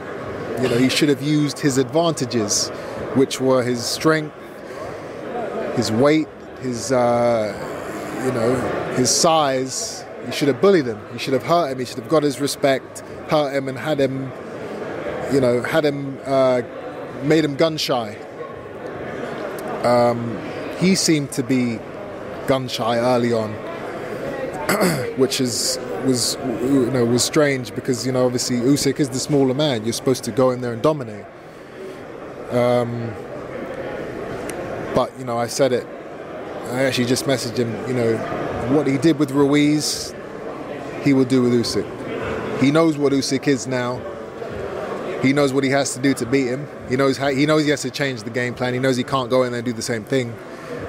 you 0.62 0.68
know, 0.68 0.78
he 0.78 0.88
should 0.88 1.08
have 1.08 1.22
used 1.22 1.58
his 1.58 1.78
advantages, 1.78 2.68
which 3.14 3.40
were 3.40 3.62
his 3.62 3.84
strength 3.84 4.34
his 5.76 5.90
weight, 5.90 6.28
his 6.60 6.92
uh, 6.92 7.52
you 8.24 8.32
know 8.32 8.54
his 8.96 9.10
size. 9.10 10.04
He 10.26 10.32
should 10.32 10.48
have 10.48 10.60
bullied 10.60 10.86
him. 10.86 11.00
He 11.12 11.18
should 11.18 11.34
have 11.34 11.42
hurt 11.42 11.70
him. 11.70 11.78
He 11.78 11.84
should 11.84 11.98
have 11.98 12.08
got 12.08 12.22
his 12.22 12.40
respect, 12.40 13.00
hurt 13.28 13.54
him, 13.54 13.68
and 13.68 13.78
had 13.78 14.00
him, 14.00 14.32
you 15.32 15.40
know, 15.40 15.62
had 15.62 15.84
him 15.84 16.18
uh, 16.24 16.62
made 17.24 17.44
him 17.44 17.56
gun 17.56 17.76
shy. 17.76 18.16
Um, 19.84 20.38
he 20.78 20.94
seemed 20.94 21.30
to 21.32 21.42
be 21.42 21.78
gun 22.46 22.68
shy 22.68 22.98
early 22.98 23.32
on, 23.32 23.52
which 25.16 25.40
is 25.40 25.78
was 26.04 26.36
you 26.62 26.90
know 26.90 27.04
was 27.04 27.24
strange 27.24 27.74
because 27.74 28.04
you 28.04 28.12
know 28.12 28.26
obviously 28.26 28.56
Usyk 28.56 29.00
is 29.00 29.10
the 29.10 29.18
smaller 29.18 29.54
man. 29.54 29.84
You're 29.84 29.92
supposed 29.92 30.24
to 30.24 30.32
go 30.32 30.50
in 30.50 30.60
there 30.60 30.72
and 30.72 30.82
dominate. 30.82 31.26
Um, 32.50 33.12
but 34.94 35.12
you 35.18 35.24
know, 35.24 35.36
I 35.36 35.48
said 35.48 35.72
it. 35.72 35.86
I 36.70 36.84
actually 36.84 37.06
just 37.06 37.24
messaged 37.24 37.56
him. 37.56 37.72
You 37.88 37.94
know, 37.94 38.16
what 38.74 38.86
he 38.86 38.96
did 38.96 39.18
with 39.18 39.32
Ruiz, 39.32 40.14
he 41.02 41.12
will 41.12 41.24
do 41.24 41.42
with 41.42 41.52
Usyk. 41.52 42.60
He 42.60 42.70
knows 42.70 42.96
what 42.96 43.12
Usyk 43.12 43.48
is 43.48 43.66
now. 43.66 44.00
He 45.24 45.32
knows 45.32 45.54
what 45.54 45.64
he 45.64 45.70
has 45.70 45.94
to 45.94 46.00
do 46.00 46.12
to 46.14 46.26
beat 46.26 46.46
him. 46.46 46.68
He 46.90 46.96
knows 46.96 47.16
how, 47.16 47.28
he 47.28 47.46
knows 47.46 47.64
he 47.64 47.70
has 47.70 47.82
to 47.82 47.90
change 47.90 48.24
the 48.24 48.30
game 48.30 48.52
plan. 48.52 48.74
He 48.74 48.78
knows 48.78 48.96
he 48.96 49.04
can't 49.04 49.30
go 49.30 49.42
in 49.42 49.52
there 49.52 49.60
and 49.60 49.64
do 49.64 49.72
the 49.72 49.82
same 49.82 50.04
thing, 50.04 50.36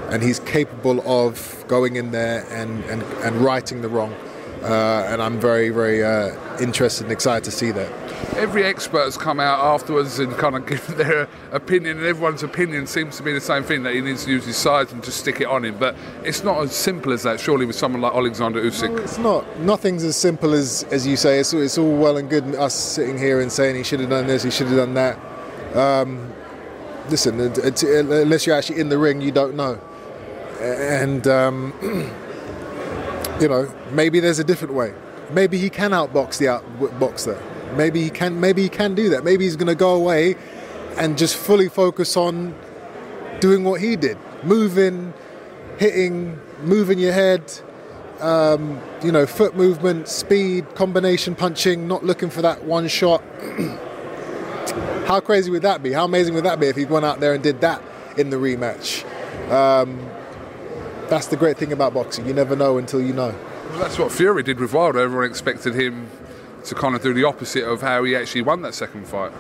and 0.10 0.22
he's 0.22 0.40
capable 0.40 1.00
of 1.10 1.64
going 1.68 1.96
in 1.96 2.12
there 2.12 2.46
and 2.50 2.84
and, 2.86 3.02
and 3.24 3.38
righting 3.38 3.82
the 3.82 3.88
wrong. 3.88 4.14
Uh, 4.62 5.08
and 5.10 5.22
I'm 5.22 5.40
very 5.40 5.70
very 5.70 6.04
uh, 6.04 6.36
interested 6.60 7.04
and 7.04 7.14
excited 7.14 7.46
to 7.46 7.52
see 7.52 7.72
that 7.72 8.05
every 8.36 8.64
expert 8.64 9.06
has 9.06 9.18
come 9.18 9.40
out 9.40 9.60
afterwards 9.60 10.20
and 10.20 10.32
kind 10.34 10.56
of 10.56 10.66
given 10.68 10.98
their 10.98 11.28
opinion, 11.52 11.98
and 11.98 12.06
everyone's 12.06 12.44
opinion 12.44 12.88
seems 12.88 13.18
to 13.18 13.24
be 13.24 13.34
the 13.34 13.42
same 13.42 13.64
thing 13.64 13.84
that 13.84 13.94
he 13.94 14.02
needs 14.02 14.26
to 14.26 14.32
use 14.32 14.46
his 14.46 14.58
size 14.58 14.92
and 14.92 15.04
just 15.04 15.20
stick 15.20 15.42
it 15.42 15.48
on 15.48 15.66
him. 15.66 15.78
But 15.78 15.96
it's 16.24 16.44
not 16.44 16.62
as 16.62 16.76
simple 16.76 17.12
as 17.14 17.24
that, 17.24 17.40
surely, 17.40 17.66
with 17.66 17.76
someone 17.76 18.02
like 18.02 18.14
Alexander 18.14 18.62
Usyk. 18.62 18.92
No, 18.92 18.98
it's 18.98 19.18
not. 19.18 19.60
Nothing's 19.60 20.04
as 20.04 20.16
simple 20.16 20.54
as 20.54 20.84
as 20.92 21.08
you 21.08 21.18
say. 21.18 21.40
It's, 21.40 21.54
it's 21.54 21.78
all 21.78 21.96
well 21.96 22.18
and 22.18 22.30
good 22.30 22.56
us 22.56 22.74
sitting 22.74 23.18
here 23.18 23.42
and 23.42 23.52
saying 23.52 23.76
he 23.76 23.84
should 23.84 24.00
have 24.00 24.10
done 24.10 24.28
this, 24.28 24.44
he 24.44 24.52
should 24.52 24.68
have 24.68 24.78
done 24.78 24.94
that. 24.96 25.18
Um, 25.76 26.34
listen, 27.10 27.40
unless 27.40 28.46
you're 28.46 28.56
actually 28.56 28.80
in 28.80 28.90
the 28.90 28.98
ring, 28.98 29.22
you 29.22 29.32
don't 29.32 29.56
know. 29.56 29.80
And 30.60 31.28
um, 31.28 31.74
you 33.42 33.48
know, 33.48 33.74
maybe 33.92 34.20
there's 34.20 34.40
a 34.40 34.44
different 34.44 34.74
way. 34.74 34.94
Maybe 35.32 35.58
he 35.58 35.70
can 35.70 35.92
outbox 35.92 36.38
the 36.38 36.46
outboxer. 36.46 37.42
Maybe 37.76 38.02
he 38.04 38.10
can. 38.10 38.40
Maybe 38.40 38.64
he 38.64 38.70
can 38.70 38.96
do 38.96 39.10
that. 39.10 39.24
Maybe 39.24 39.46
he's 39.46 39.56
going 39.56 39.68
to 39.68 39.76
go 39.76 39.96
away 39.96 40.36
and 40.98 41.18
just 41.18 41.36
fully 41.36 41.70
focus 41.70 42.16
on 42.16 42.56
doing 43.40 43.64
what 43.64 43.82
he 43.82 43.96
did, 43.96 44.18
moving, 44.44 45.14
hitting, 45.78 46.40
moving 46.62 47.00
your 47.00 47.14
head. 47.14 47.52
Um, 48.20 48.82
you 49.04 49.12
know, 49.12 49.26
foot 49.26 49.58
movement, 49.58 50.08
speed, 50.08 50.74
combination 50.76 51.36
punching, 51.36 51.86
not 51.86 52.06
looking 52.06 52.30
for 52.30 52.42
that 52.42 52.64
one 52.64 52.88
shot. 52.88 53.22
How 55.06 55.20
crazy 55.20 55.52
would 55.52 55.64
that 55.64 55.84
be? 55.84 55.92
How 55.92 56.06
amazing 56.06 56.34
would 56.34 56.46
that 56.46 56.60
be 56.60 56.68
if 56.68 56.78
he 56.78 56.86
went 56.86 57.06
out 57.06 57.20
there 57.20 57.34
and 57.34 57.44
did 57.44 57.62
that 57.62 57.82
in 58.18 58.30
the 58.30 58.38
rematch? 58.38 59.04
Um, 59.52 60.00
that's 61.10 61.28
the 61.28 61.38
great 61.38 61.58
thing 61.58 61.72
about 61.72 61.94
boxing. 61.94 62.26
You 62.26 62.34
never 62.34 62.56
know 62.56 62.78
until 62.78 63.02
you 63.02 63.14
know. 63.14 63.36
Well, 63.70 63.80
that's 63.80 64.00
what 64.00 64.12
Fury 64.12 64.44
did 64.44 64.60
with 64.60 64.74
Wilder. 64.74 65.00
Everyone 65.00 65.30
expected 65.30 65.76
him 65.76 66.10
to 66.66 66.76
kind 66.76 66.96
of 66.96 67.02
do 67.02 67.14
the 67.14 67.24
opposite 67.24 67.64
of 67.64 67.82
how 67.82 68.04
he 68.04 68.16
actually 68.16 68.42
won 68.42 68.62
that 68.64 68.74
second 68.74 69.08
fight. 69.08 69.32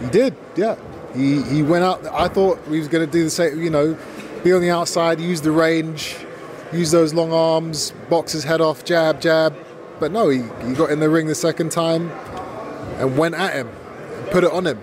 He 0.00 0.08
did, 0.08 0.36
yeah. 0.56 0.76
He 1.14 1.42
he 1.42 1.62
went 1.62 1.84
out. 1.84 2.04
I 2.06 2.28
thought 2.28 2.58
he 2.68 2.78
was 2.78 2.88
going 2.88 3.06
to 3.06 3.10
do 3.10 3.24
the 3.24 3.30
same. 3.30 3.62
You 3.62 3.70
know, 3.70 3.98
be 4.42 4.52
on 4.52 4.60
the 4.60 4.70
outside, 4.70 5.20
use 5.20 5.40
the 5.40 5.52
range, 5.52 6.16
use 6.72 6.90
those 6.90 7.12
long 7.12 7.32
arms, 7.32 7.92
box 8.08 8.32
his 8.32 8.44
head 8.44 8.60
off, 8.60 8.84
jab, 8.84 9.20
jab. 9.20 9.54
But 10.00 10.10
no, 10.10 10.28
he, 10.28 10.42
he 10.66 10.74
got 10.74 10.90
in 10.90 11.00
the 11.00 11.08
ring 11.08 11.26
the 11.26 11.34
second 11.34 11.70
time 11.70 12.10
and 12.98 13.16
went 13.16 13.34
at 13.34 13.54
him, 13.54 13.70
put 14.30 14.42
it 14.42 14.50
on 14.50 14.66
him. 14.66 14.80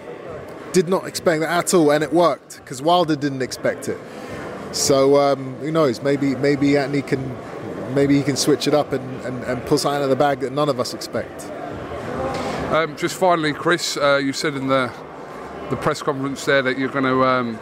Did 0.72 0.88
not 0.88 1.08
expect 1.08 1.42
that 1.42 1.50
at 1.50 1.74
all, 1.74 1.92
and 1.92 2.04
it 2.04 2.14
worked 2.14 2.58
because 2.58 2.82
Wilder 2.82 3.16
didn't 3.16 3.42
expect 3.42 3.90
it. 3.90 3.98
So 4.72 5.18
um, 5.20 5.56
who 5.56 5.72
knows? 5.72 6.04
Maybe 6.04 6.36
maybe 6.36 6.78
Anthony 6.78 7.02
can 7.02 7.36
maybe 7.96 8.16
he 8.16 8.24
can 8.24 8.36
switch 8.36 8.68
it 8.68 8.76
up 8.76 8.94
and, 8.94 9.22
and, 9.26 9.44
and 9.46 9.66
pull 9.66 9.80
something 9.80 9.98
out 9.98 10.04
of 10.04 10.10
the 10.10 10.16
bag 10.16 10.42
that 10.42 10.54
none 10.54 10.70
of 10.70 10.80
us 10.80 10.94
expect. 10.94 11.52
Um, 12.70 12.96
just 12.96 13.16
finally, 13.16 13.52
Chris, 13.52 13.98
uh, 13.98 14.18
you 14.18 14.32
said 14.32 14.54
in 14.54 14.68
the 14.68 14.92
the 15.72 15.76
press 15.76 16.04
conference 16.04 16.46
there 16.46 16.62
that 16.62 16.78
you're 16.78 16.90
going 16.90 17.04
to 17.04 17.24
um, 17.24 17.60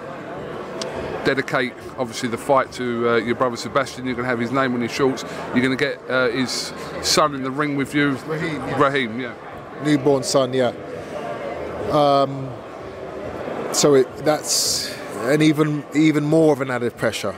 dedicate, 1.23 1.71
obviously, 1.97 2.27
the 2.27 2.37
fight 2.37 2.73
to 2.73 3.09
uh, 3.11 3.15
your 3.15 3.35
brother 3.35 3.55
Sebastian. 3.55 4.05
You're 4.05 4.15
going 4.15 4.25
to 4.25 4.29
have 4.29 4.39
his 4.39 4.51
name 4.51 4.73
on 4.73 4.81
your 4.81 4.89
shorts. 4.89 5.23
You're 5.53 5.63
going 5.63 5.77
to 5.77 5.81
get 5.81 5.97
uh, 6.09 6.27
his 6.27 6.73
son 7.03 7.35
in 7.35 7.43
the 7.43 7.51
ring 7.51 7.77
with 7.77 7.95
you, 7.95 8.17
Raheem. 8.27 8.55
Yeah. 8.55 8.81
Raheem, 8.81 9.19
yeah. 9.21 9.33
Newborn 9.85 10.23
son, 10.23 10.53
yeah. 10.53 10.73
Um, 11.91 12.51
so 13.73 13.95
it, 13.95 14.13
that's 14.25 14.93
an 15.21 15.41
even 15.41 15.85
even 15.95 16.25
more 16.25 16.51
of 16.51 16.59
an 16.59 16.69
added 16.69 16.97
pressure 16.97 17.35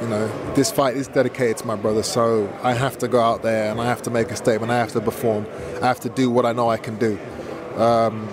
you 0.00 0.08
know, 0.08 0.54
this 0.54 0.70
fight 0.70 0.96
is 0.96 1.08
dedicated 1.08 1.58
to 1.58 1.66
my 1.66 1.76
brother, 1.76 2.02
so 2.02 2.52
I 2.62 2.74
have 2.74 2.98
to 2.98 3.08
go 3.08 3.20
out 3.20 3.42
there 3.42 3.70
and 3.70 3.80
I 3.80 3.86
have 3.86 4.02
to 4.02 4.10
make 4.10 4.30
a 4.30 4.36
statement. 4.36 4.70
I 4.72 4.78
have 4.78 4.92
to 4.92 5.00
perform. 5.00 5.46
I 5.82 5.86
have 5.86 6.00
to 6.00 6.08
do 6.08 6.30
what 6.30 6.44
I 6.44 6.52
know 6.52 6.68
I 6.68 6.76
can 6.76 6.96
do. 6.96 7.18
Um, 7.76 8.28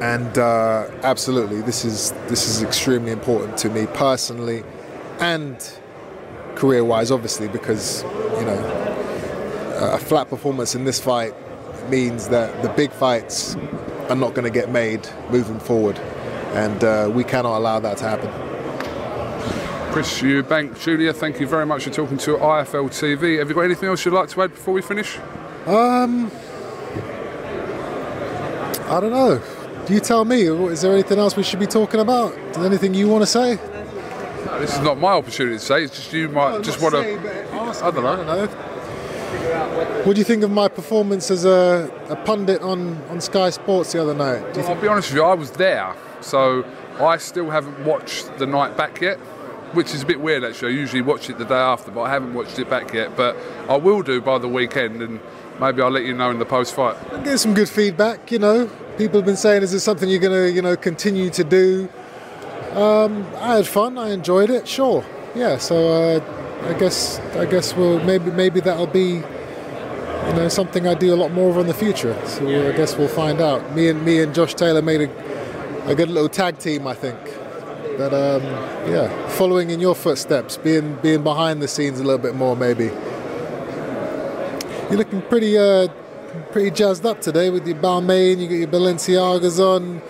and 0.00 0.36
uh, 0.36 0.90
absolutely, 1.02 1.60
this 1.62 1.84
is 1.84 2.12
this 2.28 2.48
is 2.48 2.62
extremely 2.62 3.12
important 3.12 3.56
to 3.58 3.68
me 3.68 3.86
personally, 3.94 4.64
and 5.20 5.56
career-wise, 6.56 7.10
obviously, 7.10 7.48
because 7.48 8.02
you 8.02 8.44
know, 8.44 9.78
a 9.92 9.98
flat 9.98 10.28
performance 10.28 10.74
in 10.74 10.84
this 10.84 11.00
fight 11.00 11.34
means 11.88 12.28
that 12.28 12.62
the 12.62 12.68
big 12.70 12.90
fights 12.92 13.56
are 14.08 14.16
not 14.16 14.34
going 14.34 14.44
to 14.44 14.50
get 14.50 14.70
made 14.70 15.08
moving 15.30 15.60
forward, 15.60 15.98
and 16.54 16.82
uh, 16.82 17.10
we 17.12 17.22
cannot 17.22 17.56
allow 17.58 17.78
that 17.78 17.98
to 17.98 18.04
happen. 18.04 18.51
Chris 19.92 20.22
Eubank, 20.22 20.80
Junior, 20.80 21.12
thank 21.12 21.38
you 21.38 21.46
very 21.46 21.66
much 21.66 21.84
for 21.84 21.90
talking 21.90 22.16
to 22.16 22.36
IFL 22.38 22.88
TV. 22.88 23.38
Have 23.38 23.50
you 23.50 23.54
got 23.54 23.60
anything 23.60 23.90
else 23.90 24.02
you'd 24.06 24.14
like 24.14 24.30
to 24.30 24.40
add 24.40 24.50
before 24.50 24.72
we 24.72 24.80
finish? 24.80 25.18
Um, 25.66 26.30
I 28.88 29.00
don't 29.00 29.10
know. 29.10 29.42
Do 29.84 29.92
you 29.92 30.00
tell 30.00 30.24
me. 30.24 30.44
Is 30.44 30.80
there 30.80 30.94
anything 30.94 31.18
else 31.18 31.36
we 31.36 31.42
should 31.42 31.60
be 31.60 31.66
talking 31.66 32.00
about? 32.00 32.32
Is 32.32 32.56
there 32.56 32.64
anything 32.64 32.94
you 32.94 33.06
want 33.06 33.20
to 33.20 33.26
say? 33.26 33.56
This 34.60 34.74
is 34.74 34.80
not 34.80 34.98
my 34.98 35.12
opportunity 35.12 35.58
to 35.58 35.62
say. 35.62 35.84
It's 35.84 35.94
just 35.94 36.10
you 36.14 36.30
might 36.30 36.52
No, 36.52 36.62
just 36.62 36.80
want 36.80 36.94
to. 36.94 37.00
I 37.84 37.90
don't 37.90 38.02
know. 38.02 38.12
I 38.12 38.16
don't 38.16 38.26
know. 38.26 38.46
What 40.04 40.14
do 40.14 40.20
you 40.20 40.24
think 40.24 40.42
of 40.42 40.50
my 40.50 40.68
performance 40.68 41.30
as 41.30 41.44
a, 41.44 41.90
a 42.08 42.16
pundit 42.16 42.62
on, 42.62 42.96
on 43.10 43.20
Sky 43.20 43.50
Sports 43.50 43.92
the 43.92 44.00
other 44.00 44.14
night? 44.14 44.54
Do 44.54 44.60
you 44.62 44.66
I'll 44.68 44.80
be 44.80 44.88
honest 44.88 45.10
with 45.10 45.18
you. 45.18 45.24
I 45.24 45.34
was 45.34 45.50
there, 45.50 45.94
so 46.22 46.64
I 46.98 47.18
still 47.18 47.50
haven't 47.50 47.84
watched 47.84 48.38
the 48.38 48.46
night 48.46 48.74
back 48.74 49.02
yet. 49.02 49.18
Which 49.74 49.94
is 49.94 50.02
a 50.02 50.06
bit 50.06 50.20
weird 50.20 50.44
actually. 50.44 50.74
I 50.74 50.76
usually 50.76 51.02
watch 51.02 51.30
it 51.30 51.38
the 51.38 51.44
day 51.44 51.54
after, 51.54 51.90
but 51.90 52.02
I 52.02 52.10
haven't 52.10 52.34
watched 52.34 52.58
it 52.58 52.68
back 52.68 52.92
yet. 52.92 53.16
But 53.16 53.36
I 53.68 53.76
will 53.76 54.02
do 54.02 54.20
by 54.20 54.38
the 54.38 54.48
weekend, 54.48 55.00
and 55.00 55.18
maybe 55.58 55.80
I'll 55.80 55.90
let 55.90 56.04
you 56.04 56.14
know 56.14 56.30
in 56.30 56.38
the 56.38 56.44
post 56.44 56.74
fight. 56.74 56.96
get 57.24 57.38
some 57.38 57.54
good 57.54 57.68
feedback? 57.68 58.30
You 58.30 58.38
know, 58.38 58.70
people 58.98 59.20
have 59.20 59.26
been 59.26 59.36
saying, 59.36 59.62
"Is 59.62 59.72
this 59.72 59.82
something 59.82 60.08
you're 60.08 60.20
going 60.20 60.32
to, 60.32 60.52
you 60.52 60.60
know, 60.62 60.76
continue 60.76 61.30
to 61.30 61.44
do?" 61.44 61.88
Um, 62.72 63.26
I 63.36 63.56
had 63.56 63.66
fun. 63.66 63.98
I 63.98 64.10
enjoyed 64.10 64.50
it. 64.50 64.68
Sure, 64.68 65.04
yeah. 65.34 65.58
So 65.58 65.88
uh, 65.88 66.68
I 66.68 66.78
guess 66.78 67.18
I 67.36 67.46
guess 67.46 67.74
we'll 67.74 68.02
maybe 68.04 68.30
maybe 68.30 68.60
that'll 68.60 68.86
be 68.86 69.22
you 70.26 70.32
know 70.34 70.48
something 70.48 70.86
I 70.86 70.94
do 70.94 71.12
a 71.14 71.16
lot 71.16 71.32
more 71.32 71.50
of 71.50 71.56
in 71.58 71.66
the 71.66 71.74
future. 71.74 72.14
So 72.26 72.46
I 72.46 72.72
guess 72.72 72.96
we'll 72.96 73.08
find 73.08 73.40
out. 73.40 73.74
Me 73.74 73.88
and 73.88 74.04
me 74.04 74.22
and 74.22 74.34
Josh 74.34 74.54
Taylor 74.54 74.82
made 74.82 75.02
a, 75.02 75.90
a 75.90 75.94
good 75.94 76.08
little 76.08 76.28
tag 76.28 76.58
team, 76.58 76.86
I 76.86 76.94
think. 76.94 77.18
But 77.96 78.14
um, 78.14 78.42
yeah, 78.90 79.28
following 79.28 79.70
in 79.70 79.80
your 79.80 79.94
footsteps, 79.94 80.56
being 80.56 80.96
being 80.96 81.22
behind 81.22 81.62
the 81.62 81.68
scenes 81.68 82.00
a 82.00 82.04
little 82.04 82.18
bit 82.18 82.34
more, 82.34 82.56
maybe. 82.56 82.86
You're 84.88 84.98
looking 84.98 85.22
pretty 85.22 85.56
uh, 85.56 85.88
pretty 86.50 86.70
jazzed 86.70 87.06
up 87.06 87.20
today 87.20 87.50
with 87.50 87.66
your 87.66 87.76
Balmain. 87.76 88.38
You 88.40 88.48
got 88.48 88.54
your 88.54 88.68
Balenciagas 88.68 89.58
on, 89.58 90.02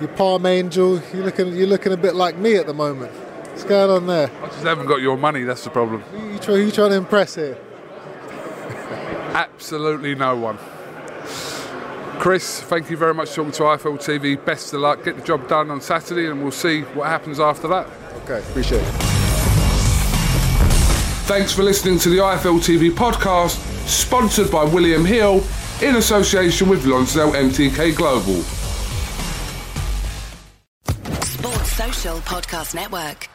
your 0.00 0.08
Palm 0.10 0.46
Angel. 0.46 1.00
You're 1.12 1.24
looking 1.24 1.54
you're 1.56 1.66
looking 1.66 1.92
a 1.92 1.96
bit 1.96 2.14
like 2.14 2.36
me 2.36 2.56
at 2.56 2.66
the 2.66 2.74
moment. 2.74 3.12
What's 3.12 3.64
going 3.64 3.90
on 3.90 4.06
there? 4.06 4.30
I 4.42 4.46
just 4.46 4.62
haven't 4.62 4.86
got 4.86 5.00
your 5.00 5.16
money. 5.16 5.42
That's 5.42 5.64
the 5.64 5.70
problem. 5.70 6.02
Who 6.02 6.32
you, 6.32 6.38
try, 6.38 6.54
who 6.54 6.60
you 6.60 6.70
trying 6.70 6.90
to 6.90 6.96
impress 6.96 7.34
here? 7.34 7.58
Absolutely 9.34 10.14
no 10.14 10.36
one. 10.36 10.58
Chris, 12.18 12.60
thank 12.62 12.90
you 12.90 12.96
very 12.96 13.14
much 13.14 13.30
for 13.30 13.36
talking 13.36 13.52
to 13.52 13.62
IFL 13.62 13.96
TV. 13.96 14.44
Best 14.44 14.74
of 14.74 14.80
luck. 14.80 15.04
Get 15.04 15.16
the 15.16 15.22
job 15.22 15.48
done 15.48 15.70
on 15.70 15.80
Saturday, 15.80 16.28
and 16.28 16.42
we'll 16.42 16.50
see 16.50 16.82
what 16.82 17.06
happens 17.06 17.38
after 17.38 17.68
that. 17.68 17.86
Okay, 18.24 18.40
appreciate 18.50 18.82
it. 18.82 18.92
Thanks 21.26 21.52
for 21.52 21.62
listening 21.62 21.98
to 22.00 22.08
the 22.08 22.16
IFL 22.16 22.58
TV 22.58 22.90
podcast, 22.90 23.56
sponsored 23.86 24.50
by 24.50 24.64
William 24.64 25.04
Hill 25.04 25.44
in 25.80 25.96
association 25.96 26.68
with 26.68 26.84
Lonsdale 26.86 27.32
MTK 27.32 27.94
Global. 27.94 28.42
Sports 31.22 31.72
Social 31.72 32.18
Podcast 32.18 32.74
Network. 32.74 33.28